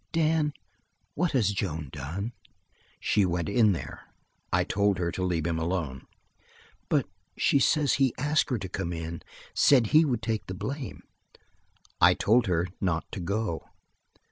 Dan, 0.13 0.53
what 1.13 1.33
has 1.33 1.49
Joan 1.53 1.89
done?" 1.91 2.33
"She 2.99 3.23
went 3.23 3.47
in 3.47 3.71
there. 3.73 4.11
I 4.51 4.63
told 4.63 4.97
her 4.97 5.11
to 5.11 5.21
leave 5.23 5.45
him 5.45 5.59
alone." 5.59 6.07
"But 6.89 7.07
she 7.37 7.59
says 7.59 7.93
he 8.01 8.11
asked 8.17 8.49
her 8.49 8.57
to 8.57 8.67
come 8.67 8.93
in 8.93 9.21
said 9.53 9.85
he 9.93 10.03
would 10.03 10.23
take 10.23 10.47
the 10.47 10.55
blame." 10.55 11.03
"I 12.01 12.15
told 12.15 12.47
her 12.47 12.65
not 12.79 13.11
to 13.11 13.19
go." 13.19 13.69